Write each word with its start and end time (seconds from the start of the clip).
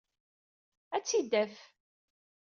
Ad 0.95 1.03
tt-id-taf. 1.03 1.55